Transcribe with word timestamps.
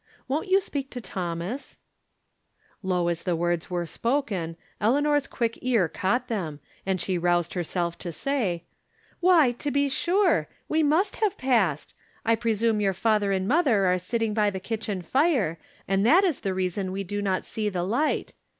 Won't 0.27 0.47
you 0.47 0.59
speak 0.59 0.89
to 0.89 0.99
Thomas?" 0.99 1.77
Low 2.81 3.07
as 3.07 3.21
the 3.21 3.35
words 3.35 3.69
were 3.69 3.85
spoken, 3.85 4.57
Eleanor's 4.79 5.27
quick 5.27 5.59
ear 5.61 5.87
caught 5.87 6.27
them, 6.27 6.59
and 6.87 6.99
she 6.99 7.19
roused 7.19 7.53
herself 7.53 7.99
to 7.99 8.11
say:" 8.11 8.63
Why, 9.19 9.51
to 9.51 9.69
be 9.69 9.89
siu 9.89 10.27
e! 10.41 10.45
We 10.67 10.81
must 10.81 11.17
have 11.17 11.37
passed. 11.37 11.93
I 12.25 12.33
presume 12.33 12.81
your 12.81 12.93
father 12.93 13.31
and 13.31 13.47
mother 13.47 13.85
are 13.85 13.97
sjtting 13.97 14.33
by 14.33 14.49
the 14.49 14.59
kitchen 14.59 15.03
fire, 15.03 15.59
and 15.87 16.03
that 16.03 16.23
is 16.23 16.39
the 16.39 16.55
reason 16.55 16.91
we 16.91 17.03
do 17.03 17.21
not 17.21 17.45
see 17.45 17.69
the 17.69 17.83
light. 17.83 18.33